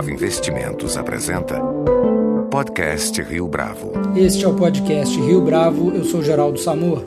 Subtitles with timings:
[0.00, 1.60] Bravo Investimentos apresenta
[2.50, 3.92] Podcast Rio Bravo.
[4.16, 7.04] Este é o podcast Rio Bravo, eu sou Geraldo Samor.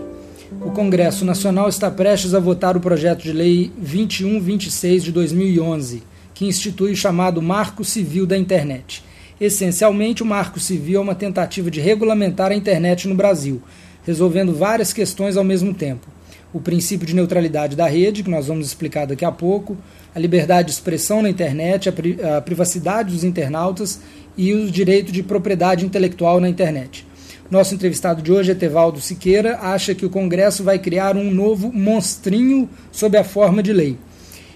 [0.61, 6.03] O Congresso Nacional está prestes a votar o projeto de lei 2126 de 2011,
[6.35, 9.03] que institui o chamado Marco Civil da Internet.
[9.41, 13.59] Essencialmente, o Marco Civil é uma tentativa de regulamentar a internet no Brasil,
[14.05, 16.05] resolvendo várias questões ao mesmo tempo
[16.53, 19.75] o princípio de neutralidade da rede, que nós vamos explicar daqui a pouco,
[20.13, 23.99] a liberdade de expressão na internet, a, pri a privacidade dos internautas
[24.37, 27.05] e o direito de propriedade intelectual na internet.
[27.49, 32.69] Nosso entrevistado de hoje, Etevaldo Siqueira, acha que o Congresso vai criar um novo monstrinho
[32.91, 33.97] sob a forma de lei.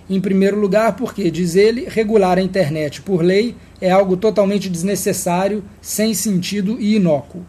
[0.09, 5.63] Em primeiro lugar, porque, diz ele, regular a internet por lei é algo totalmente desnecessário,
[5.81, 7.45] sem sentido e inócuo.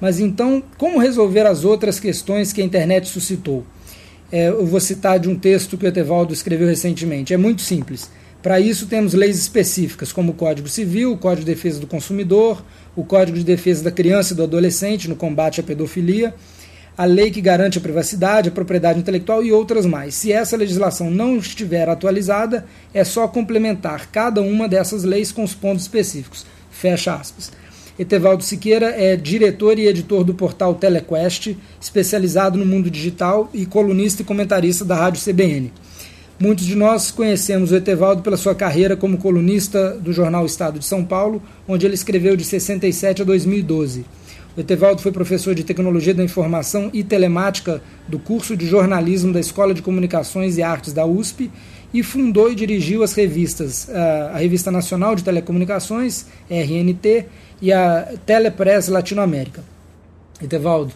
[0.00, 3.64] Mas então, como resolver as outras questões que a internet suscitou?
[4.32, 7.34] É, eu vou citar de um texto que o Etevaldo escreveu recentemente.
[7.34, 8.10] É muito simples.
[8.42, 12.64] Para isso, temos leis específicas, como o Código Civil, o Código de Defesa do Consumidor,
[12.96, 16.34] o Código de Defesa da Criança e do Adolescente no combate à pedofilia,
[16.96, 20.14] a lei que garante a privacidade, a propriedade intelectual e outras mais.
[20.14, 25.54] Se essa legislação não estiver atualizada, é só complementar cada uma dessas leis com os
[25.54, 26.46] pontos específicos.
[26.70, 27.52] Fecha aspas.
[28.00, 34.22] Etevaldo Siqueira é diretor e editor do portal Telequest, especializado no mundo digital e colunista
[34.22, 35.70] e comentarista da Rádio CBN.
[36.38, 40.86] Muitos de nós conhecemos o Etevaldo pela sua carreira como colunista do jornal Estado de
[40.86, 44.06] São Paulo, onde ele escreveu de 67 a 2012.
[44.56, 49.40] O Etevaldo foi professor de Tecnologia da Informação e Telemática do curso de jornalismo da
[49.40, 51.50] Escola de Comunicações e Artes da USP
[51.92, 57.26] e fundou e dirigiu as revistas, a Revista Nacional de Telecomunicações, RNT,
[57.60, 59.62] e a Telepress Latinoamérica.
[60.42, 60.92] Etevaldo,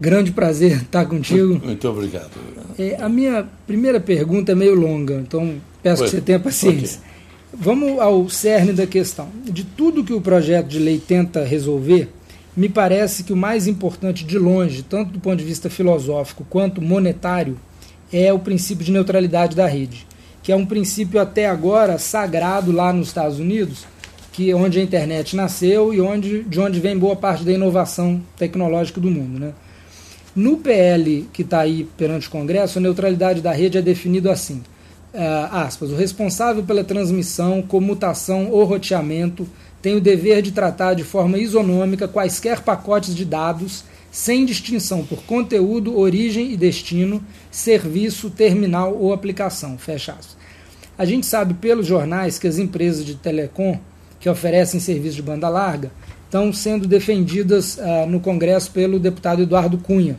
[0.00, 1.60] grande prazer estar contigo.
[1.64, 2.30] Muito obrigado.
[2.78, 6.98] É, a minha primeira pergunta é meio longa, então peço que você tenha paciência.
[6.98, 7.14] Okay.
[7.56, 9.28] Vamos ao cerne da questão.
[9.44, 12.12] De tudo que o projeto de lei tenta resolver,
[12.56, 16.82] me parece que o mais importante de longe, tanto do ponto de vista filosófico quanto
[16.82, 17.58] monetário,
[18.12, 20.06] é o princípio de neutralidade da rede,
[20.42, 23.86] que é um princípio até agora sagrado lá nos Estados Unidos,
[24.34, 29.00] que onde a internet nasceu e onde, de onde vem boa parte da inovação tecnológica
[29.00, 29.38] do mundo.
[29.38, 29.52] Né?
[30.34, 34.60] No PL que está aí perante o Congresso, a neutralidade da rede é definido assim:
[35.14, 39.46] uh, aspas, o responsável pela transmissão, comutação ou roteamento
[39.80, 45.22] tem o dever de tratar de forma isonômica quaisquer pacotes de dados, sem distinção por
[45.22, 47.22] conteúdo, origem e destino,
[47.52, 49.78] serviço, terminal ou aplicação.
[49.78, 50.36] Fecha aspas.
[50.98, 53.78] A gente sabe pelos jornais que as empresas de telecom
[54.24, 55.92] que oferecem serviço de banda larga
[56.24, 60.18] estão sendo defendidas uh, no Congresso pelo deputado Eduardo Cunha,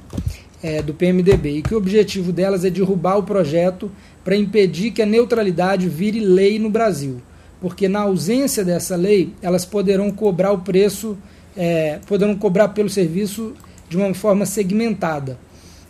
[0.61, 3.91] é, do PMDB, e que o objetivo delas é derrubar o projeto
[4.23, 7.19] para impedir que a neutralidade vire lei no Brasil.
[7.59, 11.17] Porque na ausência dessa lei, elas poderão cobrar o preço,
[11.57, 13.55] é, poderão cobrar pelo serviço
[13.89, 15.39] de uma forma segmentada.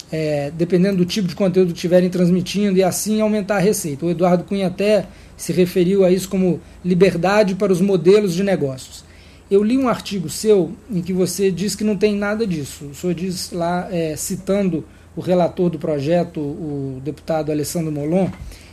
[0.10, 4.06] É, dependendo do tipo de conteúdo que estiverem transmitindo, e assim aumentar a receita.
[4.06, 5.06] O Eduardo Cunha até
[5.38, 9.04] se referiu a isso como liberdade para os modelos de negócios.
[9.50, 12.86] Eu li um artigo seu em que você diz que não tem nada disso.
[12.86, 14.84] O senhor diz lá, é, citando
[15.16, 18.30] o relator do projeto, o deputado Alessandro Molon,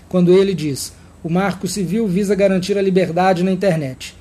[0.09, 0.93] quando ele diz:
[1.23, 4.17] o marco civil visa garantir a liberdade na internet.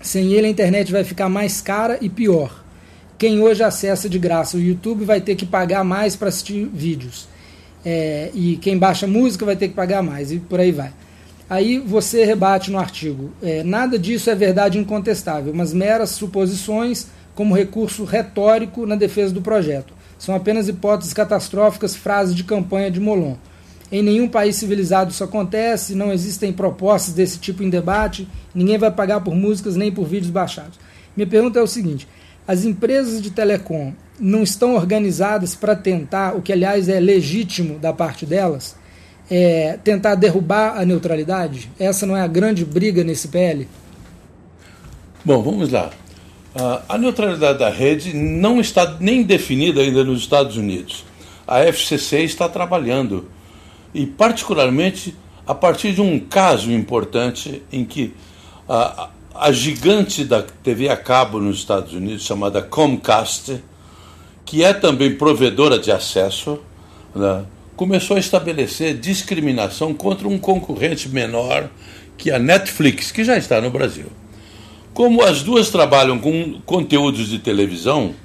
[0.00, 2.64] Sem ele, a internet vai ficar mais cara e pior.
[3.16, 7.28] Quem hoje acessa de graça o YouTube vai ter que pagar mais para assistir vídeos.
[7.84, 10.92] É, e quem baixa música vai ter que pagar mais, e por aí vai.
[11.48, 17.54] Aí você rebate no artigo: é, nada disso é verdade incontestável, mas meras suposições como
[17.54, 19.94] recurso retórico na defesa do projeto.
[20.18, 23.36] São apenas hipóteses catastróficas, frases de campanha de Molon.
[23.90, 28.90] Em nenhum país civilizado isso acontece, não existem propostas desse tipo em debate, ninguém vai
[28.90, 30.78] pagar por músicas nem por vídeos baixados.
[31.16, 32.06] Minha pergunta é o seguinte:
[32.46, 37.92] as empresas de telecom não estão organizadas para tentar, o que aliás é legítimo da
[37.92, 38.76] parte delas,
[39.30, 41.70] é, tentar derrubar a neutralidade?
[41.78, 43.68] Essa não é a grande briga nesse PL?
[45.24, 45.90] Bom, vamos lá.
[46.54, 51.04] Uh, a neutralidade da rede não está nem definida ainda nos Estados Unidos.
[51.46, 53.28] A FCC está trabalhando,
[53.94, 55.14] e particularmente
[55.46, 58.14] a partir de um caso importante em que
[58.68, 63.62] a, a gigante da TV a cabo nos Estados Unidos, chamada Comcast,
[64.44, 66.58] que é também provedora de acesso,
[67.14, 67.44] né,
[67.78, 71.70] começou a estabelecer discriminação contra um concorrente menor
[72.16, 74.06] que a Netflix, que já está no Brasil.
[74.92, 78.16] Como as duas trabalham com conteúdos de televisão,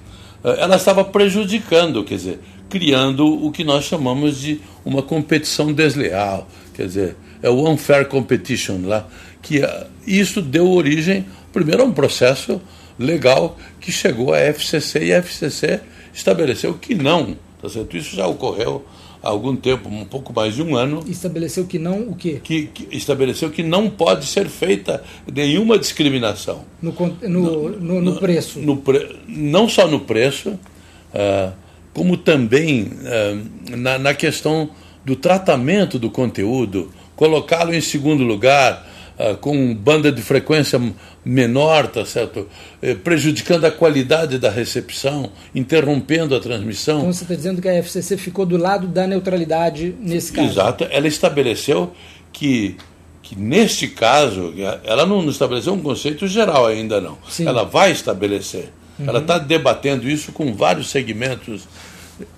[0.44, 6.48] eh, ela estava prejudicando, quer dizer, criando o que nós chamamos de uma competição desleal,
[6.74, 9.08] quer dizer, é o unfair competition lá,
[9.40, 12.60] que uh, isso deu origem, primeiro, a um processo
[12.98, 15.80] legal que chegou à FCC e a FCC
[16.12, 17.96] estabeleceu que não, tá certo?
[17.96, 18.84] Isso já ocorreu
[19.24, 21.02] há algum tempo, um pouco mais de um ano.
[21.08, 22.42] Estabeleceu que não o quê?
[22.44, 25.02] Que, que estabeleceu que não pode ser feita
[25.34, 26.66] nenhuma discriminação.
[26.82, 28.60] No, no, no, no preço?
[28.60, 31.54] No pre, não só no preço, uh,
[31.94, 34.70] como também uh, na, na questão
[35.06, 38.90] do tratamento do conteúdo, colocá-lo em segundo lugar,
[39.32, 40.80] uh, com banda de frequência
[41.24, 42.48] menor, tá certo?
[42.82, 47.00] Eh, prejudicando a qualidade da recepção, interrompendo a transmissão.
[47.00, 50.50] Então você está dizendo que a FCC ficou do lado da neutralidade nesse caso?
[50.50, 50.88] Exato.
[50.90, 51.94] Ela estabeleceu
[52.32, 52.76] que,
[53.22, 54.54] que neste caso,
[54.84, 57.18] ela não estabeleceu um conceito geral ainda não.
[57.30, 57.48] Sim.
[57.48, 58.70] Ela vai estabelecer.
[59.00, 59.08] Uhum.
[59.08, 61.68] Ela está debatendo isso com vários segmentos.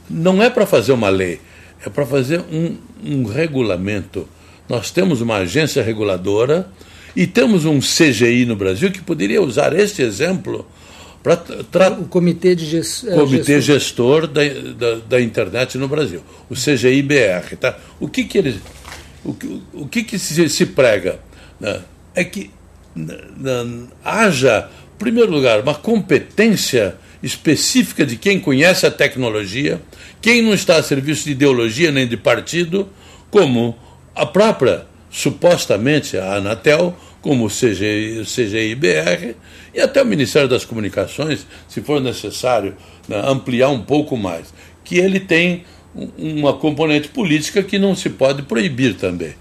[0.10, 1.42] Não é para fazer uma lei,
[1.84, 4.28] é para fazer um, um regulamento.
[4.68, 6.70] Nós temos uma agência reguladora
[7.16, 10.68] e temos um CGI no Brasil que poderia usar este exemplo
[11.24, 11.94] para tratar.
[11.94, 13.08] O Comitê, de Gest...
[13.08, 14.42] É, Comitê Gestor, da,
[14.78, 17.56] da, da, Internet no Brasil, o CGI-BR.
[17.60, 17.78] Tá?
[18.00, 18.56] O que, que eles.
[19.24, 21.20] O que, o que, que se, se prega?
[21.60, 21.82] Né?
[22.14, 22.52] É que
[24.04, 29.82] haja, em primeiro lugar, uma competência específica de quem conhece a tecnologia,
[30.22, 32.88] quem não está a serviço de ideologia nem de partido,
[33.32, 33.76] como
[34.16, 39.36] a própria supostamente a Anatel, como o CGI, CGI-BR
[39.74, 42.76] e até o Ministério das Comunicações, se for necessário
[43.08, 44.54] né, ampliar um pouco mais,
[44.84, 45.64] que ele tem
[46.18, 49.34] uma componente política que não se pode proibir também.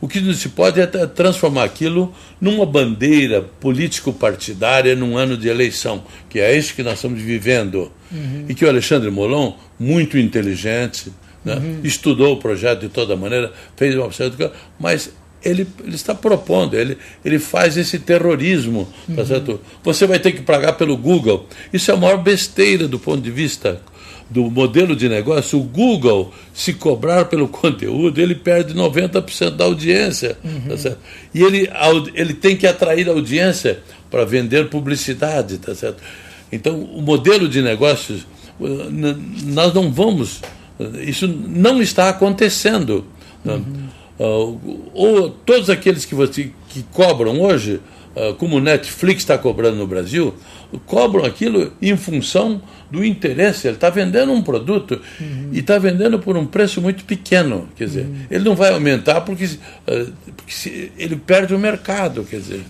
[0.00, 6.04] O que não se pode é transformar aquilo numa bandeira político-partidária num ano de eleição,
[6.28, 7.90] que é isso que nós estamos vivendo.
[8.12, 8.44] Uhum.
[8.48, 11.10] E que o Alexandre Molon, muito inteligente,
[11.46, 11.54] né?
[11.54, 11.80] Uhum.
[11.84, 14.50] estudou o projeto de toda maneira, fez uma observação,
[14.80, 15.12] mas
[15.44, 19.26] ele, ele está propondo, ele, ele faz esse terrorismo, tá uhum.
[19.26, 19.60] certo?
[19.84, 21.46] Você vai ter que pagar pelo Google.
[21.72, 23.80] Isso é a maior besteira do ponto de vista
[24.28, 25.60] do modelo de negócio.
[25.60, 30.34] O Google, se cobrar pelo conteúdo, ele perde 90% da audiência.
[30.34, 30.60] Tá uhum.
[30.68, 30.98] Tá certo?
[31.32, 31.70] E ele,
[32.12, 33.78] ele tem que atrair audiência
[34.10, 36.02] para vender publicidade, tá certo?
[36.50, 38.26] Então, o modelo de negócios,
[39.44, 40.40] nós não vamos
[41.02, 43.04] isso não está acontecendo.
[43.44, 43.86] Uhum.
[44.18, 47.80] Uh, ou todos aqueles que, você, que cobram hoje,
[48.14, 50.34] uh, como o Netflix está cobrando no Brasil,
[50.86, 53.66] cobram aquilo em função do interesse.
[53.66, 55.50] Ele está vendendo um produto uhum.
[55.52, 57.68] e está vendendo por um preço muito pequeno.
[57.76, 58.16] Quer dizer, uhum.
[58.30, 62.24] ele não vai aumentar porque, uh, porque se, ele perde o mercado.
[62.24, 62.60] Quer dizer.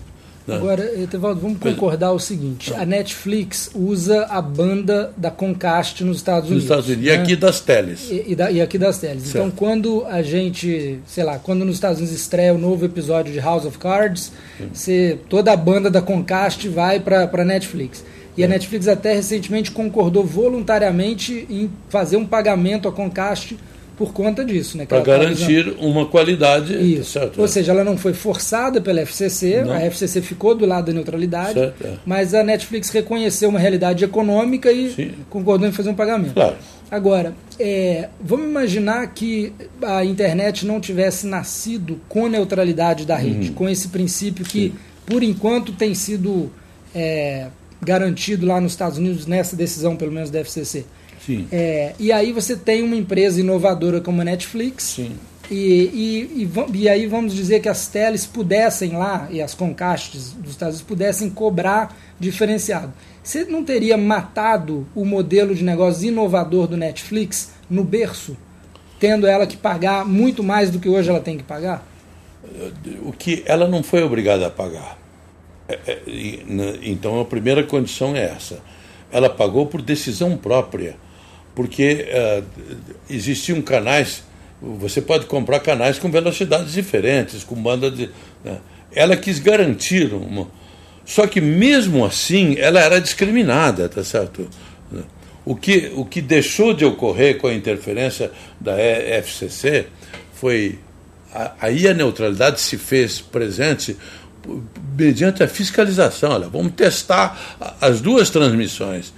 [0.47, 0.55] Não.
[0.55, 6.49] Agora, Etevaldo, vamos concordar o seguinte: a Netflix usa a banda da Concast nos Estados
[6.49, 6.63] Unidos.
[6.63, 7.05] Nos Estados Unidos.
[7.05, 7.11] Né?
[7.11, 8.09] E aqui das teles.
[8.09, 9.29] E, e, da, e aqui das teles.
[9.29, 9.47] Então, certo.
[9.47, 13.39] Então, quando a gente, sei lá, quando nos Estados Unidos estreia o novo episódio de
[13.39, 14.31] House of Cards,
[14.73, 18.03] você, toda a banda da Concast vai para a Netflix.
[18.37, 18.49] E a é.
[18.49, 23.57] Netflix até recentemente concordou voluntariamente em fazer um pagamento à Concast
[23.97, 24.77] por conta disso.
[24.77, 26.73] Né, Para garantir uma qualidade.
[26.75, 27.11] Isso.
[27.11, 27.47] Certo, Ou é.
[27.47, 29.73] seja, ela não foi forçada pela FCC, não.
[29.73, 31.93] a FCC ficou do lado da neutralidade, certo, é.
[32.05, 35.11] mas a Netflix reconheceu uma realidade econômica e Sim.
[35.29, 36.33] concordou em fazer um pagamento.
[36.33, 36.55] Claro.
[36.89, 39.51] Agora, é, vamos imaginar que
[39.81, 43.55] a internet não tivesse nascido com neutralidade da rede, uhum.
[43.55, 44.73] com esse princípio que, Sim.
[45.05, 46.49] por enquanto, tem sido
[46.95, 47.47] é,
[47.81, 50.85] garantido lá nos Estados Unidos, nessa decisão, pelo menos, da FCC.
[51.27, 51.45] Sim.
[51.51, 54.83] É, e aí você tem uma empresa inovadora como a Netflix.
[54.85, 55.11] Sim.
[55.51, 60.31] E, e, e, e, aí vamos dizer que as teles pudessem lá, e as concastes
[60.31, 62.93] dos Estados Unidos pudessem cobrar diferenciado.
[63.21, 68.37] Você não teria matado o modelo de negócio inovador do Netflix no berço,
[68.97, 71.85] tendo ela que pagar muito mais do que hoje ela tem que pagar?
[73.03, 74.97] O que ela não foi obrigada a pagar.
[75.67, 76.01] É, é,
[76.83, 78.59] então a primeira condição é essa.
[79.11, 80.95] Ela pagou por decisão própria
[81.57, 82.43] porque uh,
[83.09, 84.21] existiam canais,
[84.61, 88.11] você pode comprar canais com velocidades diferentes, com banda de.
[88.45, 88.59] Né?
[88.93, 90.47] Ela quis garantir uma.
[91.03, 94.47] Só que mesmo assim ela era discriminada, tá certo?
[95.43, 99.87] O que, o que deixou de ocorrer com a interferência da FCC
[100.33, 100.77] foi.
[101.59, 103.97] Aí a neutralidade se fez presente
[104.95, 106.33] mediante a fiscalização.
[106.33, 109.11] Olha, vamos testar as duas transmissões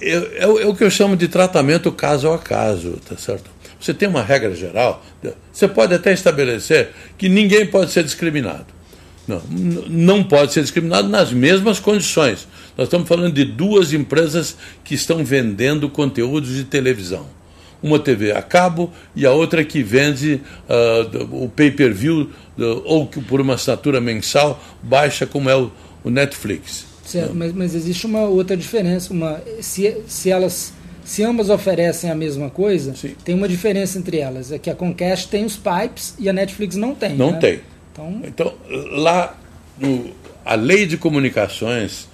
[0.00, 3.50] é, é, o que eu chamo de tratamento caso a caso, tá certo?
[3.80, 5.04] Você tem uma regra geral,
[5.52, 8.66] você pode até estabelecer que ninguém pode ser discriminado.
[9.26, 9.42] Não,
[9.88, 12.46] não pode ser discriminado nas mesmas condições.
[12.76, 17.26] Nós estamos falando de duas empresas que estão vendendo conteúdos de televisão.
[17.82, 23.20] uma TV a cabo e a outra que vende uh, o pay-per-view uh, ou que
[23.20, 25.70] por uma assinatura mensal baixa como é o,
[26.02, 26.93] o Netflix.
[27.20, 30.72] Certo, mas, mas, existe uma outra diferença, uma se, se elas
[31.04, 33.14] se ambas oferecem a mesma coisa, Sim.
[33.24, 36.76] tem uma diferença entre elas, é que a Comcast tem os pipes e a Netflix
[36.76, 37.14] não tem.
[37.14, 37.38] Não né?
[37.38, 37.60] tem.
[37.92, 38.54] Então, então
[38.92, 39.36] lá
[39.78, 40.10] no,
[40.44, 42.08] a lei de comunicações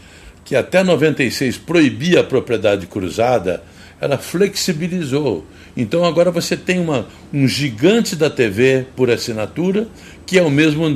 [0.45, 3.62] que até 96 proibia a propriedade cruzada,
[4.00, 5.47] ela flexibilizou.
[5.76, 9.87] Então agora você tem uma, um gigante da TV por assinatura
[10.26, 10.87] que é ao mesmo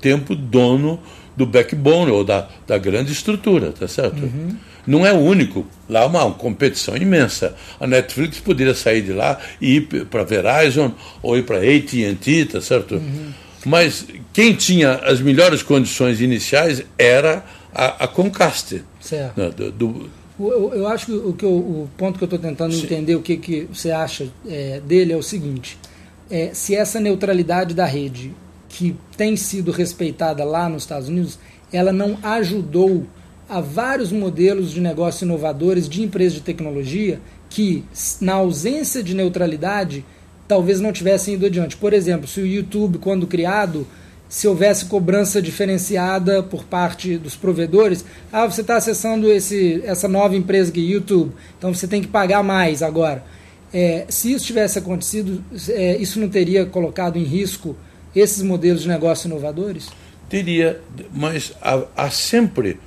[0.00, 1.00] tempo dono
[1.40, 4.22] do backbone ou da, da grande estrutura, tá certo?
[4.22, 4.56] Uhum.
[4.86, 5.66] Não é o único.
[5.88, 7.56] Lá é uma competição imensa.
[7.80, 10.92] A Netflix poderia sair de lá e ir para Verizon
[11.22, 12.96] ou ir para AT&T, tá certo?
[12.96, 13.32] Uhum.
[13.64, 14.04] Mas
[14.34, 17.42] quem tinha as melhores condições iniciais era
[17.74, 18.84] a, a Concast.
[19.00, 19.40] Certo.
[19.40, 22.38] Né, do, do, eu, eu, acho que o, que eu, o ponto que eu estou
[22.38, 22.84] tentando Sim.
[22.84, 25.78] entender o que, que você acha é, dele é o seguinte:
[26.30, 28.34] é, se essa neutralidade da rede
[28.70, 31.38] que tem sido respeitada lá nos Estados Unidos,
[31.72, 33.04] ela não ajudou
[33.48, 37.84] a vários modelos de negócio inovadores de empresas de tecnologia que,
[38.20, 40.04] na ausência de neutralidade,
[40.46, 41.76] talvez não tivessem ido adiante.
[41.76, 43.86] Por exemplo, se o YouTube, quando criado,
[44.28, 50.36] se houvesse cobrança diferenciada por parte dos provedores, ah, você está acessando esse, essa nova
[50.36, 53.24] empresa aqui, YouTube, então você tem que pagar mais agora.
[53.72, 57.76] É, se isso tivesse acontecido, é, isso não teria colocado em risco
[58.14, 59.88] esses modelos de negócio inovadores?
[60.28, 60.80] Teria,
[61.12, 62.78] mas há, há sempre,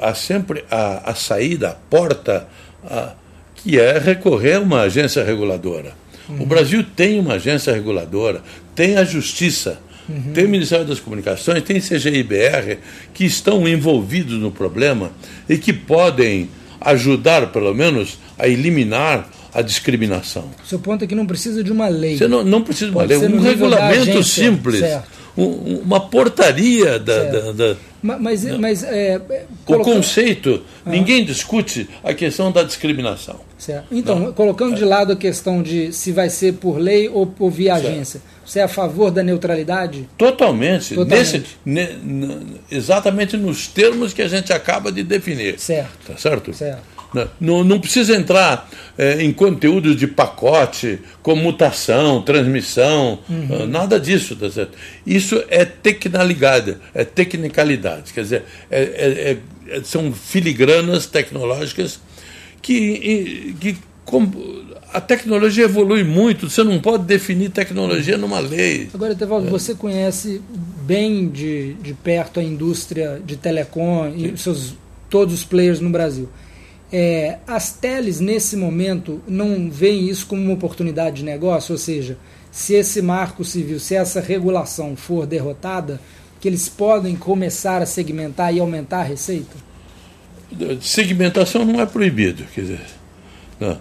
[0.00, 2.48] há sempre a, a saída, a porta,
[2.84, 3.14] a,
[3.54, 5.94] que é recorrer a uma agência reguladora.
[6.28, 6.42] Uhum.
[6.42, 8.42] O Brasil tem uma agência reguladora,
[8.74, 10.32] tem a Justiça, uhum.
[10.32, 12.78] tem o Ministério das Comunicações, tem CGIBR,
[13.14, 15.12] que estão envolvidos no problema
[15.48, 20.50] e que podem ajudar, pelo menos, a eliminar a discriminação.
[20.62, 22.18] O seu ponto é que não precisa de uma lei.
[22.18, 24.82] Você não, não precisa de uma lei, um regulamento simples,
[25.34, 29.20] um, uma portaria da, da, da mas, mas é,
[29.66, 30.90] o conceito, ah.
[30.90, 33.40] ninguém discute a questão da discriminação.
[33.58, 33.86] Certo.
[33.90, 34.32] Então, não.
[34.32, 34.76] colocando é.
[34.76, 37.88] de lado a questão de se vai ser por lei ou por via certo.
[37.88, 40.06] agência, você é a favor da neutralidade?
[40.16, 40.94] Totalmente.
[40.94, 41.46] Totalmente.
[41.64, 45.58] Nesse, ne, exatamente nos termos que a gente acaba de definir.
[45.58, 46.12] Certo.
[46.12, 46.54] Tá certo?
[46.54, 46.95] Certo.
[47.40, 48.68] Não, não precisa entrar
[48.98, 53.62] é, em conteúdos de pacote, comutação, transmissão, uhum.
[53.62, 54.36] Ah, nada disso.
[54.36, 54.76] Tá certo?
[55.06, 58.12] Isso é tecnicalidade, é tecnicalidade.
[58.12, 62.00] Quer dizer, é, é, é, são filigranas tecnológicas
[62.60, 63.76] que, que
[64.92, 68.88] a tecnologia evolui muito, você não pode definir tecnologia numa lei.
[68.94, 69.50] Agora, Tevaldo, é.
[69.50, 70.40] você conhece
[70.86, 74.74] bem de, de perto a indústria de telecom e seus,
[75.10, 76.28] todos os players no Brasil.
[76.98, 81.72] É, as teles, nesse momento, não veem isso como uma oportunidade de negócio?
[81.72, 82.16] Ou seja,
[82.50, 86.00] se esse marco civil, se essa regulação for derrotada,
[86.40, 89.54] que eles podem começar a segmentar e aumentar a receita?
[90.80, 92.80] Segmentação não é proibido, quer dizer.
[93.60, 93.78] Não.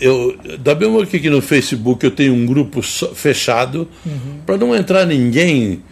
[0.00, 4.38] Eu, da mesma que aqui no Facebook eu tenho um grupo fechado, uhum.
[4.46, 5.82] para não entrar ninguém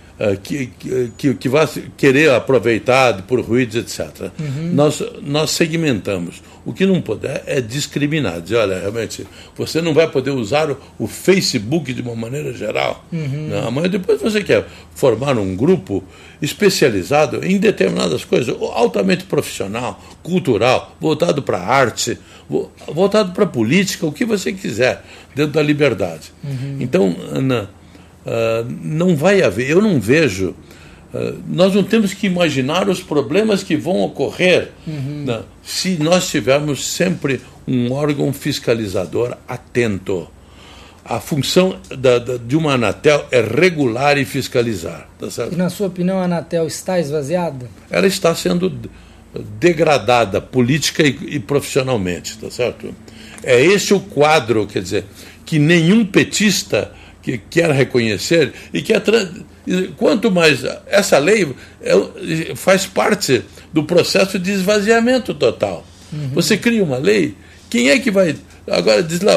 [0.42, 0.70] que,
[1.16, 4.30] que, que vá querer aproveitar por ruídos, etc.
[4.38, 4.72] Uhum.
[4.72, 6.42] Nós, nós segmentamos.
[6.64, 8.40] O que não puder é discriminar.
[8.40, 13.04] Dizer, olha, realmente, você não vai poder usar o, o Facebook de uma maneira geral.
[13.12, 13.48] Uhum.
[13.50, 16.02] Não, mas depois você quer formar um grupo
[16.40, 22.18] especializado em determinadas coisas, altamente profissional, cultural, voltado para a arte,
[22.86, 25.04] voltado para a política, o que você quiser,
[25.34, 26.32] dentro da liberdade.
[26.42, 26.76] Uhum.
[26.80, 27.68] Então, Ana,
[28.24, 30.54] uh, não vai haver, eu não vejo.
[31.12, 35.24] Uh, nós não temos que imaginar os problemas que vão ocorrer uhum.
[35.26, 40.28] né, se nós tivermos sempre um órgão fiscalizador atento.
[41.04, 45.06] A função da, da, de uma Anatel é regular e fiscalizar.
[45.18, 47.68] Tá e, na sua opinião, a Anatel está esvaziada?
[47.90, 48.72] Ela está sendo
[49.58, 52.94] degradada política e, e profissionalmente, tá certo?
[53.42, 55.04] É esse o quadro, quer dizer,
[55.44, 56.92] que nenhum petista
[57.24, 58.92] que quer reconhecer e que
[59.96, 65.84] quanto mais essa lei é, faz parte do processo de esvaziamento total.
[66.12, 66.30] Uhum.
[66.34, 67.34] Você cria uma lei,
[67.70, 68.36] quem é que vai
[68.70, 69.34] agora diz lá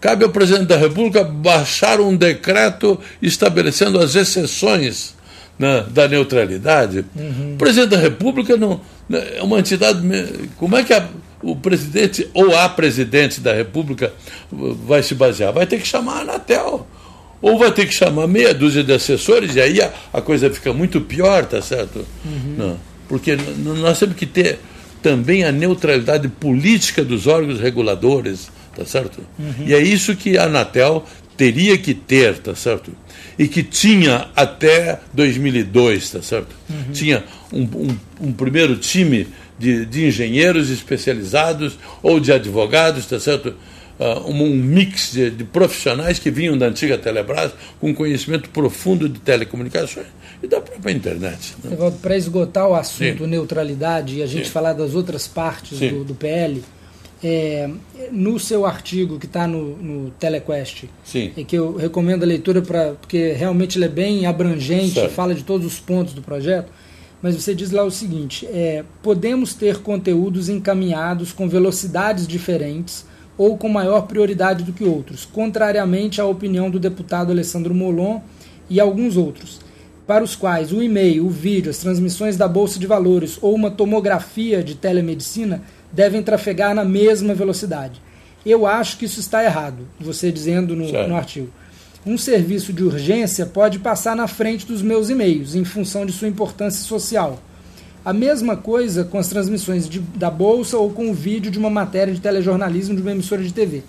[0.00, 5.14] cabe ao presidente da República baixar um decreto estabelecendo as exceções
[5.58, 7.04] né, da neutralidade.
[7.14, 7.54] Uhum.
[7.54, 10.00] O presidente da República não né, é uma entidade.
[10.56, 11.06] Como é que a,
[11.42, 14.10] o presidente ou a presidente da República
[14.50, 15.52] vai se basear?
[15.52, 16.86] Vai ter que chamar a Anatel.
[17.40, 20.72] Ou vai ter que chamar meia dúzia de assessores, e aí a, a coisa fica
[20.72, 22.06] muito pior, tá certo?
[22.24, 22.54] Uhum.
[22.56, 24.58] Não, porque nós temos que ter
[25.02, 29.20] também a neutralidade política dos órgãos reguladores tá certo?
[29.38, 29.66] Uhum.
[29.66, 31.04] E é isso que a Anatel
[31.36, 32.92] teria que ter, tá certo?
[33.38, 36.54] E que tinha até 2002, tá certo?
[36.68, 36.92] Uhum.
[36.92, 37.96] Tinha um, um,
[38.28, 39.26] um, primeiro time
[39.58, 43.54] de, de engenheiros especializados ou de advogados, tá certo?
[44.00, 49.20] Uh, um, mix de, de, profissionais que vinham da antiga Telebrás com conhecimento profundo de
[49.20, 50.06] telecomunicações
[50.42, 51.54] e da própria internet.
[51.62, 51.76] Né?
[52.00, 53.30] Para esgotar o assunto Sim.
[53.30, 54.52] neutralidade e a gente Sim.
[54.52, 56.64] falar das outras partes do, do, PL,
[57.22, 57.68] é,
[58.10, 61.32] no seu artigo que está no, no Telequest, Sim.
[61.36, 65.12] e que eu recomendo a leitura pra, porque realmente ele é bem abrangente, certo.
[65.12, 66.72] fala de todos os pontos do projeto,
[67.20, 73.04] mas você diz lá o seguinte: é, podemos ter conteúdos encaminhados com velocidades diferentes
[73.40, 78.20] ou com maior prioridade do que outros, contrariamente à opinião do deputado Alessandro Molon
[78.68, 79.60] e alguns outros,
[80.06, 83.70] para os quais o e-mail, o vídeo, as transmissões da Bolsa de Valores ou uma
[83.70, 88.02] tomografia de telemedicina devem trafegar na mesma velocidade.
[88.44, 91.48] Eu acho que isso está errado, você dizendo no, no artigo.
[92.04, 96.28] Um serviço de urgência pode passar na frente dos meus e-mails, em função de sua
[96.28, 97.38] importância social
[98.04, 101.70] a mesma coisa com as transmissões de, da Bolsa ou com o vídeo de uma
[101.70, 103.82] matéria de telejornalismo de uma emissora de TV.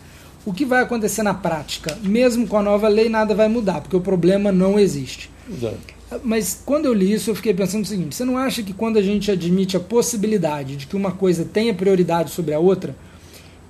[0.46, 1.98] O que vai acontecer na prática?
[2.02, 5.30] Mesmo com a nova lei, nada vai mudar, porque o problema não existe.
[5.50, 6.02] Exato.
[6.24, 8.98] Mas quando eu li isso, eu fiquei pensando o seguinte: você não acha que quando
[8.98, 12.96] a gente admite a possibilidade de que uma coisa tenha prioridade sobre a outra,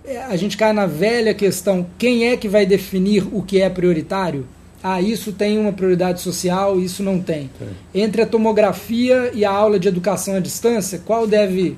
[0.04, 3.70] é, a gente cai na velha questão: quem é que vai definir o que é
[3.70, 4.48] prioritário?
[4.84, 7.50] Ah, isso tem uma prioridade social, isso não tem.
[7.94, 11.78] Entre a tomografia e a aula de educação à distância, qual deve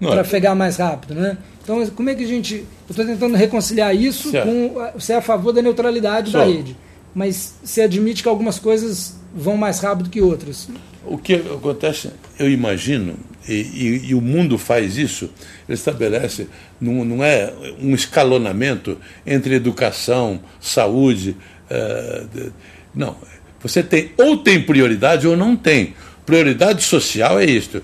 [0.00, 1.38] não, trafegar mais rápido, né?
[1.62, 2.54] Então, como é que a gente...
[2.56, 4.48] Eu estou tentando reconciliar isso certo.
[4.48, 4.74] com...
[4.94, 6.76] Você é a favor da neutralidade da rede,
[7.14, 10.68] mas você admite que algumas coisas vão mais rápido que outras.
[11.06, 13.14] O que acontece, eu imagino,
[13.48, 15.30] e, e, e o mundo faz isso,
[15.68, 16.48] ele estabelece,
[16.80, 21.36] não, não é um escalonamento entre educação, saúde,
[21.70, 22.52] Uh,
[22.94, 23.16] não.
[23.62, 25.94] Você tem ou tem prioridade ou não tem.
[26.24, 27.82] Prioridade social é isto.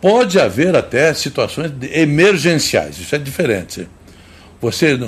[0.00, 3.88] Pode haver até situações emergenciais, isso é diferente.
[4.60, 4.98] Você,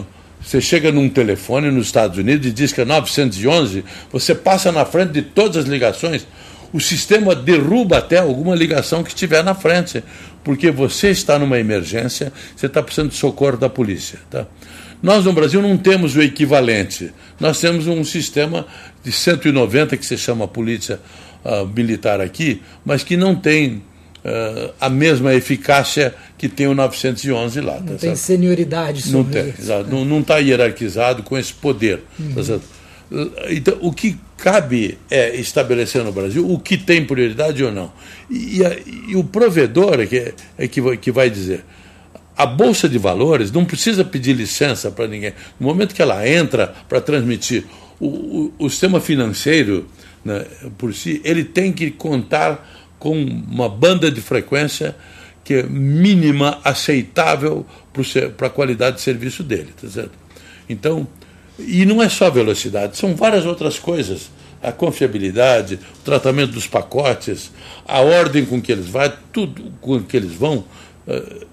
[0.40, 4.86] você chega num telefone nos Estados Unidos e diz que é 911, você passa na
[4.86, 6.26] frente de todas as ligações,
[6.72, 10.02] o sistema derruba até alguma ligação que estiver na frente,
[10.44, 14.18] porque você está numa emergência, você está precisando de socorro da polícia.
[14.30, 14.46] Tá?
[15.02, 17.12] Nós no Brasil não temos o equivalente.
[17.38, 18.66] Nós temos um sistema
[19.02, 21.00] de 190 que se chama Polícia
[21.44, 23.82] uh, Militar aqui, mas que não tem
[24.24, 27.74] uh, a mesma eficácia que tem o 911 lá.
[27.74, 28.16] Não tá tem certo?
[28.16, 30.04] senioridade sobre Não tem, exato.
[30.04, 31.98] Não está hierarquizado com esse poder.
[31.98, 32.34] Tá uhum.
[32.34, 32.75] Tá certo?
[33.48, 37.92] Então, o que cabe é estabelecer no Brasil o que tem prioridade ou não.
[38.30, 38.60] E,
[39.08, 41.64] e, o provedor é que, é que, vai, que vai dizer
[42.36, 45.32] a Bolsa de Valores não precisa pedir licença para ninguém.
[45.58, 47.64] No momento que ela entra para transmitir
[47.98, 49.86] o, o, o, sistema financeiro
[50.22, 50.44] né,
[50.76, 54.94] por si, ele tem que contar com uma banda de frequência
[55.42, 57.64] que é mínima, aceitável
[58.36, 59.68] para a qualidade de serviço dele.
[59.80, 60.12] Tá certo?
[60.68, 61.06] Então,
[61.58, 64.30] e não é só velocidade, são várias outras coisas.
[64.62, 67.52] A confiabilidade, o tratamento dos pacotes,
[67.86, 70.64] a ordem com que eles vão, tudo com que eles vão.
[71.06, 71.46] Uh,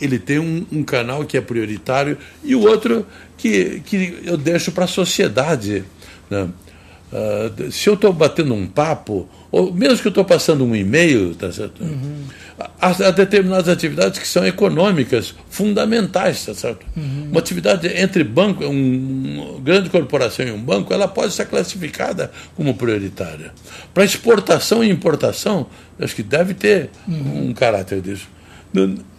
[0.00, 3.04] ele tem um, um, canal que é prioritário e o outro
[3.36, 5.84] que, que eu deixo para a sociedade.
[6.30, 6.48] Né?
[7.14, 11.32] Uh, se eu estou batendo um papo, ou mesmo que eu estou passando um e-mail,
[11.36, 11.80] tá certo?
[11.80, 12.24] Uhum.
[12.58, 16.84] Há, há, determinadas atividades que são econômicas, fundamentais, tá certo?
[16.96, 17.28] Uhum.
[17.30, 22.32] Uma atividade entre banco, um, uma grande corporação e um banco, ela pode ser classificada
[22.56, 23.52] como prioritária.
[23.92, 25.68] Para exportação e importação,
[26.00, 27.50] acho que deve ter uhum.
[27.50, 28.26] um caráter disso.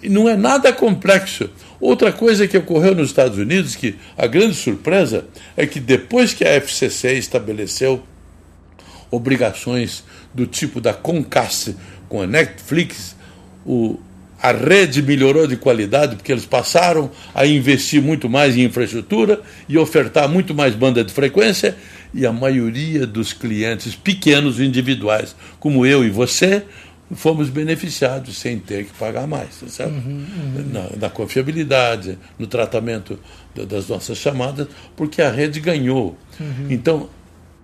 [0.03, 1.49] Não é nada complexo.
[1.79, 6.43] Outra coisa que ocorreu nos Estados Unidos, que a grande surpresa é que depois que
[6.43, 8.03] a FCC estabeleceu
[9.09, 11.75] obrigações do tipo da Comcast
[12.09, 13.15] com a Netflix,
[13.65, 13.97] o,
[14.41, 19.77] a rede melhorou de qualidade porque eles passaram a investir muito mais em infraestrutura e
[19.77, 21.75] ofertar muito mais banda de frequência
[22.13, 26.63] e a maioria dos clientes pequenos individuais, como eu e você,
[27.13, 29.93] fomos beneficiados sem ter que pagar mais, tá certo?
[29.93, 30.65] Uhum, uhum.
[30.71, 33.19] Na, na, confiabilidade, no tratamento
[33.53, 36.17] das nossas chamadas, porque a rede ganhou.
[36.39, 36.67] Uhum.
[36.69, 37.09] Então,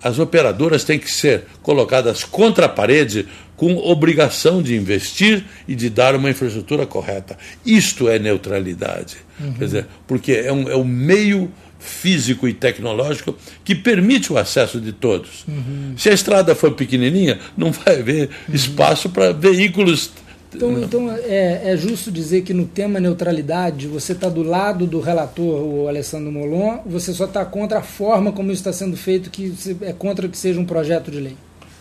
[0.04, 5.90] as operadoras têm que ser colocadas contra a parede com obrigação de investir e de
[5.90, 7.38] dar uma infraestrutura correta.
[7.64, 9.18] Isto é neutralidade.
[9.40, 9.54] Uhum.
[9.54, 14.80] Quer dizer, porque é, um, é o meio físico e tecnológico que permite o acesso
[14.80, 15.44] de todos.
[15.48, 15.94] Uhum.
[15.98, 18.56] Se a estrada for pequenininha, não vai haver uhum.
[18.56, 20.12] espaço para veículos
[20.54, 25.00] Então, então é, é, justo dizer que no tema neutralidade você está do lado do
[25.00, 29.30] relator, o Alessandro Molon, você só está contra a forma como isso está sendo feito,
[29.30, 31.36] que é contra que seja um projeto de lei?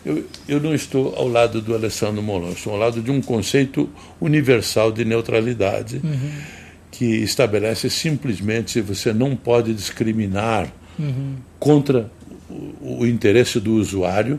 [0.07, 3.91] Eu, eu não estou ao lado do Alessandro Molon, estou ao lado de um conceito
[4.19, 6.60] universal de neutralidade uhum.
[7.01, 11.37] Que estabelece simplesmente você não pode discriminar uhum.
[11.59, 12.11] contra
[12.51, 14.39] o, o interesse do usuário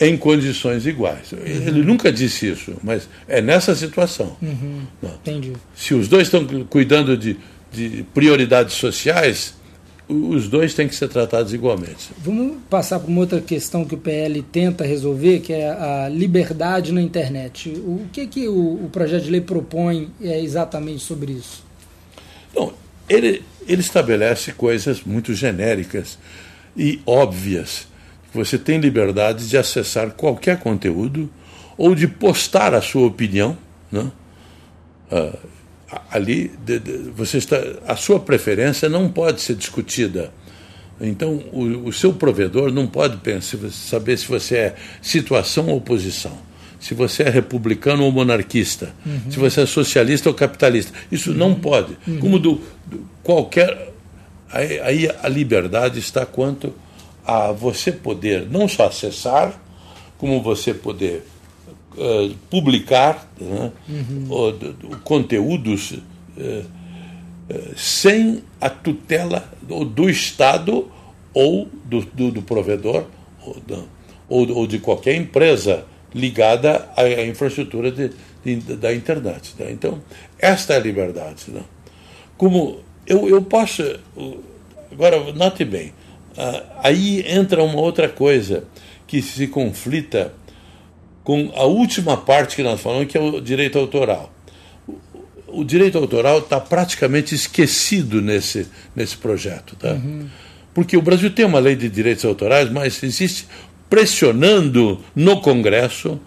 [0.00, 1.32] em condições iguais.
[1.32, 1.40] Uhum.
[1.44, 4.34] Ele nunca disse isso, mas é nessa situação.
[4.40, 4.80] Uhum.
[5.02, 5.52] Entendi.
[5.76, 7.36] Se os dois estão cuidando de,
[7.70, 9.52] de prioridades sociais,
[10.08, 12.12] os dois têm que ser tratados igualmente.
[12.16, 16.92] Vamos passar para uma outra questão que o PL tenta resolver, que é a liberdade
[16.92, 17.68] na internet.
[17.68, 21.63] O que, que o, o projeto de lei propõe é exatamente sobre isso?
[23.08, 26.18] Ele, ele estabelece coisas muito genéricas
[26.76, 27.86] e óbvias
[28.34, 31.30] você tem liberdade de acessar qualquer conteúdo
[31.78, 33.56] ou de postar a sua opinião,
[33.90, 34.10] né?
[35.10, 35.38] Uh,
[36.10, 40.32] ali de, de, você está, a sua preferência não pode ser discutida.
[41.00, 46.36] Então, o, o seu provedor não pode pensar, saber se você é situação ou oposição,
[46.84, 49.30] se você é republicano ou monarquista, uhum.
[49.30, 50.92] se você é socialista ou capitalista.
[51.10, 51.36] Isso uhum.
[51.38, 51.96] não pode.
[52.06, 52.18] Uhum.
[52.18, 53.94] Como do, do qualquer.
[54.50, 56.74] Aí, aí, a liberdade está quanto
[57.26, 59.58] a você poder não só acessar,
[60.18, 61.26] como você poder
[61.96, 64.26] uh, publicar né, uhum.
[64.28, 66.64] o, conteúdos uh,
[67.74, 70.86] sem a tutela do, do Estado
[71.32, 73.06] ou do, do, do provedor
[73.42, 73.56] ou,
[74.28, 78.10] ou, ou, de qualquer empresa ligada à, infraestrutura de,
[78.44, 79.54] de, da internet.
[79.58, 79.72] Né?
[79.72, 80.00] Então,
[80.38, 81.46] esta é a liberdade.
[81.48, 81.62] Né?
[82.36, 83.82] Como eu, eu posso.
[84.90, 85.92] Agora, note bem,
[86.36, 88.64] ah, aí entra uma outra coisa
[89.06, 90.32] que se conflita
[91.22, 94.32] com a última parte que nós falamos, que é o direito autoral.
[94.86, 99.74] O, o direito autoral está praticamente esquecido nesse, nesse projeto.
[99.76, 99.92] Tá?
[99.92, 100.28] Uhum.
[100.72, 103.46] Porque o Brasil tem uma lei de direitos autorais, mas existe
[103.88, 106.20] pressionando no Congresso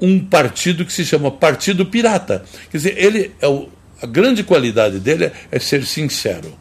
[0.00, 2.44] um partido que se chama Partido Pirata.
[2.70, 3.68] Quer dizer, ele é o,
[4.02, 6.52] a grande qualidade dele é ser sincero.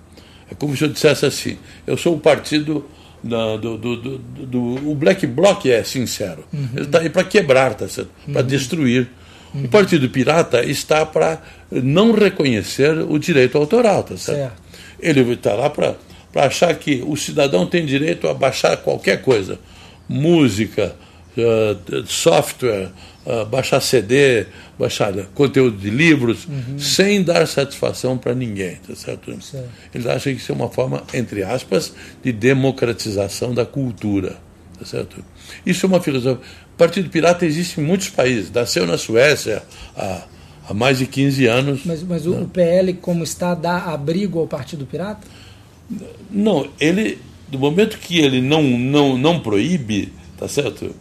[0.50, 2.86] É como se eu dissesse assim: eu sou o partido
[3.24, 6.44] do, do, do, do, o Black Bloc é sincero.
[6.54, 6.70] Uhum.
[6.76, 8.48] Ele está aí para quebrar, tá para uhum.
[8.48, 9.10] destruir.
[9.54, 9.66] Uhum.
[9.66, 14.38] O Partido Pirata está para não reconhecer o direito autoral, tá certo?
[14.38, 14.64] certo.
[15.00, 15.96] Ele está lá para
[16.36, 19.60] achar que o cidadão tem direito a baixar qualquer coisa,
[20.08, 20.96] música,
[21.38, 22.92] uh, software,
[23.26, 24.46] uh, baixar CD,
[24.78, 26.78] baixar conteúdo de livros, uhum.
[26.80, 29.32] sem dar satisfação para ninguém, tá certo?
[29.42, 29.70] certo?
[29.94, 34.38] Eles acham que isso é uma forma, entre aspas, de democratização da cultura,
[34.78, 35.24] tá certo?
[35.66, 36.42] Isso é uma filosofia.
[36.74, 39.62] O Partido Pirata existe em muitos países, nasceu na Suécia
[39.96, 40.24] há,
[40.70, 41.82] há mais de 15 anos.
[41.86, 45.28] Mas, mas o, o PL, como está, dá abrigo ao Partido Pirata?
[46.32, 47.20] Não, ele,
[47.54, 50.94] do momento que ele não, não, não proíbe, tá certo?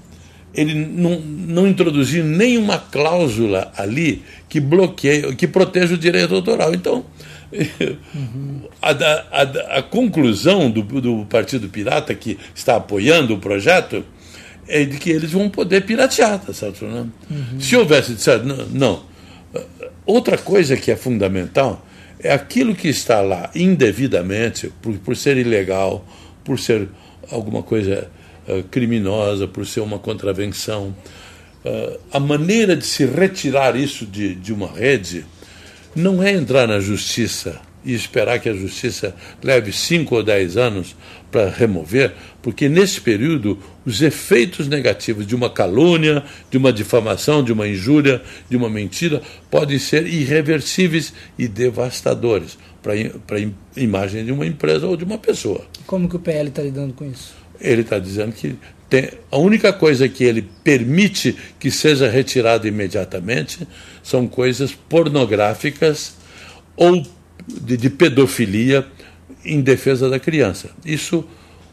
[0.54, 6.74] ele não, não introduziu nenhuma cláusula ali que bloqueie, que proteja o direito autoral.
[6.74, 7.04] Então,
[8.14, 8.60] uhum.
[8.80, 14.04] a, a, a, conclusão do, do Partido Pirata, que está apoiando o projeto,
[14.68, 16.84] é de que eles vão poder piratear, tá certo?
[16.84, 17.06] Né?
[17.30, 17.60] Uhum.
[17.60, 19.02] Se houvesse disseram, não, não.
[20.04, 21.84] Outra coisa que é fundamental
[22.20, 26.06] é aquilo que está lá indevidamente, por, por ser ilegal,
[26.44, 26.88] por ser
[27.30, 28.10] alguma coisa
[28.46, 30.94] eh, criminosa, por ser uma contravenção.
[31.64, 35.24] Uh, a maneira de se retirar isso de, de uma rede
[35.94, 40.96] não é entrar na justiça e esperar que a justiça leve cinco ou dez anos
[41.30, 47.52] para remover, porque nesse período os efeitos negativos de uma calúnia, de uma difamação, de
[47.52, 54.46] uma injúria, de uma mentira podem ser irreversíveis e devastadores para a imagem de uma
[54.46, 55.64] empresa ou de uma pessoa.
[55.86, 57.34] Como que o PL está lidando com isso?
[57.60, 58.56] Ele está dizendo que
[58.92, 63.66] tem, a única coisa que ele permite que seja retirada imediatamente
[64.02, 66.14] são coisas pornográficas
[66.76, 67.02] ou
[67.48, 68.86] de, de, pedofilia
[69.44, 70.70] em defesa da criança.
[70.84, 71.24] Isso,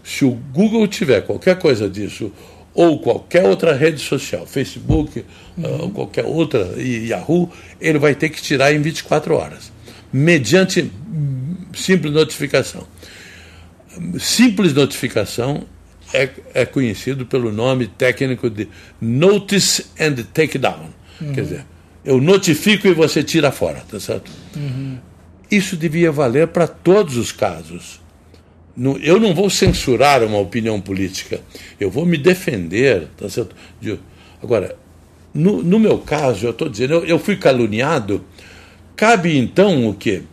[0.01, 2.31] se o Google tiver qualquer coisa disso,
[2.73, 5.25] ou qualquer outra rede social, Facebook,
[5.57, 5.87] uhum.
[5.87, 9.73] uh, qualquer outra, Yahoo, ele vai ter que tirar em 24 horas,
[10.11, 10.91] mediante
[11.73, 12.87] simples notificação.
[14.19, 15.65] Simples notificação
[16.13, 18.67] é, é conhecido pelo nome técnico de
[18.99, 20.89] Notice and Takedown.
[21.21, 21.33] Uhum.
[21.33, 21.65] Quer dizer,
[22.03, 24.31] eu notifico e você tira fora, tá certo?
[24.55, 24.97] Uhum.
[25.51, 27.99] Isso devia valer para todos os casos.
[29.01, 31.41] Eu não vou censurar uma opinião política,
[31.79, 33.53] eu vou me defender, tá certo?
[34.41, 34.77] Agora,
[35.33, 38.23] no, no meu caso, eu estou dizendo, eu, eu fui caluniado,
[38.99, 40.23] cabe então o quê?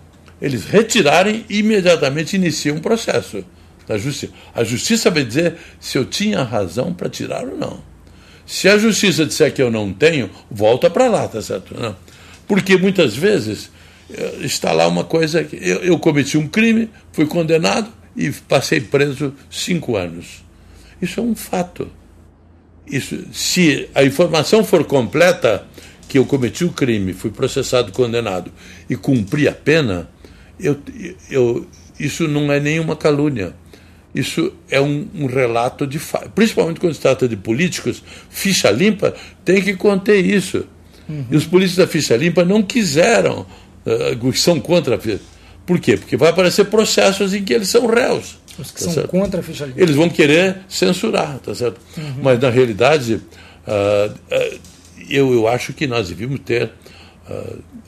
[0.42, 3.44] Eles retirarem e imediatamente iniciam um processo
[3.86, 4.32] da justiça.
[4.52, 7.80] A justiça vai dizer se eu tinha razão para tirar ou não.
[8.44, 11.80] Se a justiça disser que eu não tenho, volta para lá, tá certo?
[11.80, 11.96] Não.
[12.48, 13.70] Porque muitas vezes
[14.10, 18.80] eh, está lá uma coisa que eu, eu cometi um crime, fui condenado e passei
[18.80, 20.44] preso cinco anos.
[21.00, 21.88] Isso é um fato.
[22.84, 25.64] Isso, se a informação for completa
[26.08, 28.52] que eu cometi o crime, fui processado, condenado
[28.88, 30.08] e cumpri a pena,
[30.58, 30.76] eu,
[31.30, 31.66] eu,
[31.98, 33.54] isso não é nenhuma calúnia.
[34.14, 36.30] Isso é um, um relato de fato.
[36.30, 39.14] Principalmente quando se trata de políticos, ficha limpa
[39.44, 40.64] tem que conter isso.
[41.06, 41.26] Uhum.
[41.30, 43.46] E os políticos da ficha limpa não quiseram,
[43.84, 45.20] uh, são contra a ficha.
[45.66, 45.96] Por quê?
[45.98, 48.38] Porque vai aparecer processos em que eles são réus.
[48.58, 49.08] Os que tá são certo?
[49.08, 49.82] contra a ficha limpa.
[49.82, 51.78] Eles vão querer censurar, tá certo?
[51.98, 52.14] Uhum.
[52.22, 54.58] Mas, na realidade, uh, uh,
[55.08, 56.70] eu, eu acho que nós devíamos ter.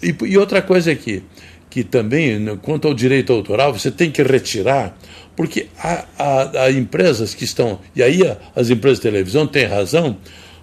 [0.03, 1.23] E, e, outra coisa aqui,
[1.71, 4.97] que também, quanto ao direito autoral, você tem que retirar
[5.39, 7.79] porque há, há, há empresas que estão.
[7.95, 8.23] E aí
[8.57, 10.17] as empresas de televisão têm razão,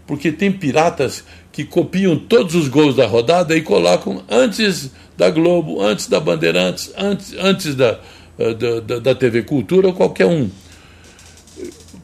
[0.06, 5.82] porque tem piratas que copiam todos os gols da rodada e colocam antes da Globo,
[5.82, 8.02] antes da Bandeirantes, antes, antes da,
[8.38, 10.50] eh, da, da TV Cultura ou qualquer um,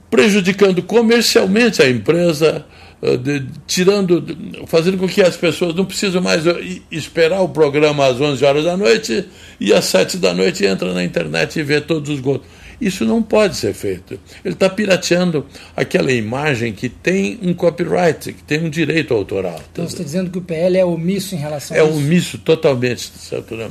[0.10, 2.66] prejudicando comercialmente a empresa,
[3.02, 4.24] de, tirando,
[4.68, 6.44] fazendo com que as pessoas não precisam mais
[6.92, 9.26] esperar o programa às 11 horas da noite
[9.60, 12.42] e às 7 da noite entra na internet e vê todos os gols.
[12.80, 14.20] Isso não pode ser feito.
[14.44, 19.62] Ele está pirateando aquela imagem que tem um copyright, que tem um direito autoral.
[19.72, 21.94] Então você está dizendo que o PL é omisso em relação é a isso?
[21.94, 23.56] É omisso totalmente, certo?
[23.56, 23.70] Né?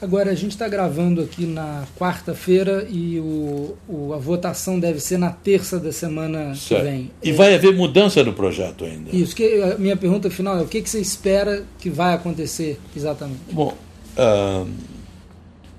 [0.00, 5.18] Agora, a gente está gravando aqui na quarta-feira e o, o, a votação deve ser
[5.18, 6.84] na terça da semana certo.
[6.84, 7.10] que vem.
[7.22, 7.32] E é...
[7.32, 9.14] vai haver mudança no projeto ainda.
[9.14, 9.34] Isso.
[9.34, 13.40] Que, a minha pergunta final é: o que, que você espera que vai acontecer exatamente?
[13.50, 13.76] Bom,
[14.16, 14.68] uh,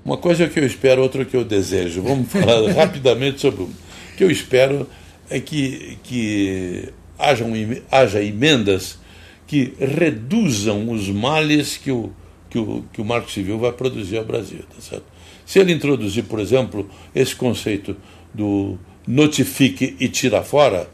[0.04, 2.02] uma coisa que eu espero, outra que eu desejo.
[2.02, 3.70] Vamos falar rapidamente sobre o
[4.16, 4.86] que eu espero
[5.30, 7.52] é que, que hajam,
[7.90, 8.98] haja emendas
[9.46, 12.12] que reduzam os males que o,
[12.50, 14.60] que o, que o Marco Civil vai produzir ao Brasil.
[14.74, 15.04] Tá certo?
[15.46, 17.96] Se ele introduzir, por exemplo, esse conceito
[18.34, 20.90] do notifique e tira fora,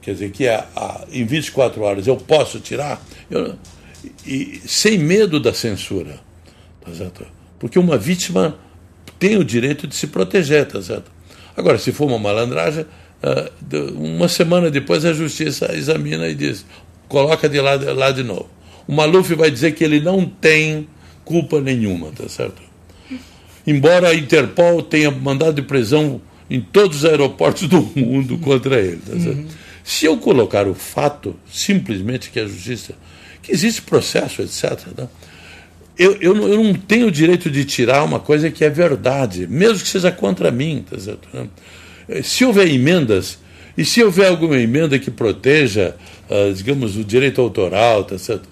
[0.00, 3.56] quer dizer, que é a, em 24 horas eu posso tirar, eu,
[4.26, 6.20] e, sem medo da censura.
[6.84, 7.26] Tá certo?
[7.58, 8.58] Porque uma vítima
[9.18, 11.10] tem o direito de se proteger, tá certo?
[11.56, 12.86] Agora, se for uma malandragem,
[13.22, 13.50] ah,
[13.96, 16.64] uma semana depois a justiça examina e diz:
[17.08, 18.48] coloca de lá, lá de novo.
[18.86, 20.88] O Maluf vai dizer que ele não tem
[21.28, 22.62] culpa nenhuma, tá certo?
[23.66, 28.96] Embora a Interpol tenha mandado de prisão em todos os aeroportos do mundo contra ele,
[28.96, 29.40] tá certo?
[29.40, 29.48] Uhum.
[29.84, 32.94] Se eu colocar o fato, simplesmente que a justiça,
[33.42, 35.06] que existe processo, etc., né?
[35.98, 39.46] eu, eu, não, eu não tenho o direito de tirar uma coisa que é verdade,
[39.46, 40.82] mesmo que seja contra mim.
[40.88, 41.28] Tá certo?
[42.22, 43.38] Se houver emendas,
[43.76, 45.94] e se houver alguma emenda que proteja,
[46.30, 48.48] uh, digamos, o direito autoral, tá certo?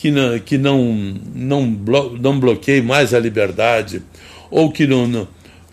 [0.00, 4.02] Que não, que não, não, blo, não bloqueie mais a liberdade,
[4.50, 5.28] ou que não, não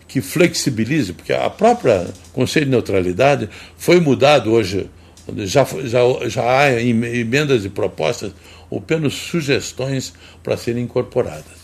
[0.06, 4.88] que flexibilize, porque a própria Conselho de Neutralidade foi mudado hoje,
[5.38, 8.32] já, já, já há emendas e propostas
[8.70, 10.12] ou apenas sugestões
[10.42, 11.58] para serem incorporadas.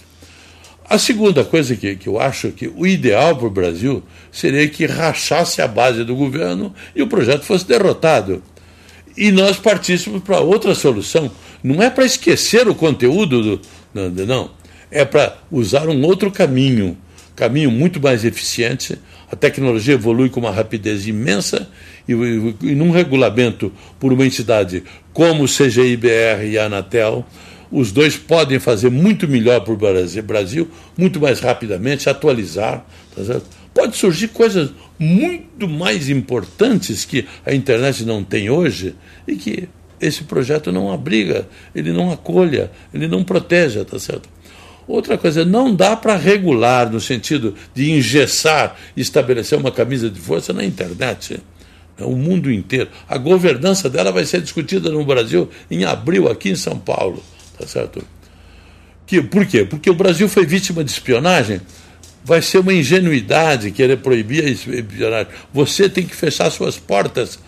[0.88, 4.85] A segunda coisa que, que eu acho que o ideal para o Brasil seria que
[4.87, 8.42] rachasse a base do governo e o projeto fosse derrotado.
[9.16, 11.31] E nós partíssemos para outra solução.
[11.64, 13.61] Não é para esquecer o conteúdo do.
[14.27, 14.50] Não,
[14.90, 16.96] é para usar um outro caminho
[17.35, 18.98] caminho muito mais eficiente.
[19.31, 21.68] A tecnologia evolui com uma rapidez imensa
[22.09, 27.24] e, e, e num regulamento por uma entidade como o CGIBR e a Anatel,
[27.72, 32.87] os dois podem fazer muito melhor para o Brasil, muito mais rapidamente, atualizar.
[33.16, 33.40] Tá
[33.72, 38.94] Pode surgir coisas muito mais importantes que a internet não tem hoje
[39.27, 39.68] e que
[40.07, 44.29] esse projeto não abriga, ele não acolha, ele não proteja, tá certo?
[44.87, 50.53] Outra coisa, não dá para regular no sentido de engessar estabelecer uma camisa de força
[50.53, 51.40] na internet.
[51.99, 52.05] Né?
[52.05, 52.90] O mundo inteiro.
[53.09, 57.23] A governança dela vai ser discutida no Brasil em abril, aqui em São Paulo.
[57.59, 58.05] Tá certo?
[59.07, 59.64] Que, por quê?
[59.64, 61.62] Porque o Brasil foi vítima de espionagem.
[62.23, 65.33] Vai ser uma ingenuidade querer proibir a espionagem.
[65.53, 67.38] Você tem que fechar suas portas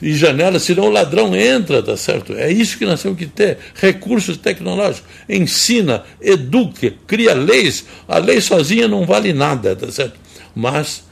[0.00, 2.32] e janelas, senão o ladrão entra, tá certo?
[2.34, 3.58] É isso que nós temos que ter.
[3.74, 5.08] Recursos tecnológicos.
[5.28, 7.84] Ensina, eduque, cria leis.
[8.06, 10.18] A lei sozinha não vale nada, tá certo?
[10.54, 11.02] Mas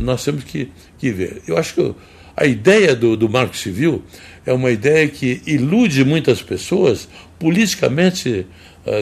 [0.00, 0.68] nós temos que,
[0.98, 1.42] que ver.
[1.46, 1.94] Eu acho que
[2.36, 4.02] A ideia do, do marco civil
[4.44, 8.46] é uma ideia que ilude muitas pessoas, politicamente,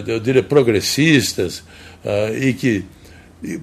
[0.06, 1.64] eu diria, progressistas,
[2.40, 2.84] e que,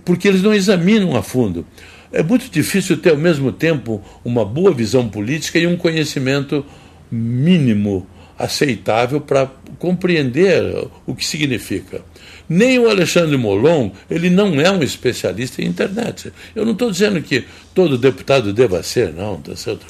[0.04, 1.66] porque eles não examinam a fundo.
[2.12, 6.66] É muito difícil ter ao mesmo tempo uma boa visão política e um conhecimento
[7.12, 12.02] mínimo aceitável para compreender o que significa.
[12.50, 16.34] Nem o Alexandre Molon, ele não é um especialista em internet.
[16.56, 19.86] Eu não estou dizendo que todo deputado deva ser, não, tá certo?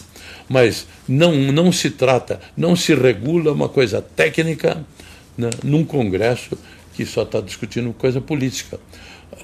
[0.48, 4.86] Mas não, não se trata, não se regula uma coisa técnica
[5.38, 6.58] né, num Congresso
[6.94, 8.80] que só está discutindo coisa política.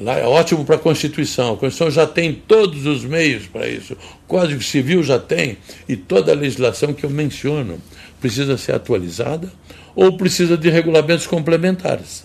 [0.06, 1.54] É ótimo para a Constituição.
[1.54, 3.94] A Constituição já tem todos os meios para isso.
[3.94, 5.58] O Código Civil já tem.
[5.88, 7.80] E toda a legislação que eu menciono
[8.20, 9.52] precisa ser atualizada
[9.96, 12.24] ou precisa de regulamentos complementares.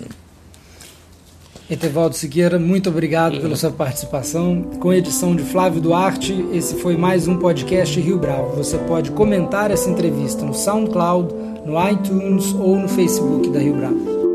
[1.70, 4.62] Etevaldo Siqueira, muito obrigado pela sua participação.
[4.78, 8.56] Com edição de Flávio Duarte, esse foi mais um podcast Rio Bravo.
[8.56, 11.32] Você pode comentar essa entrevista no SoundCloud,
[11.64, 14.31] no iTunes ou no Facebook da Rio Bravo.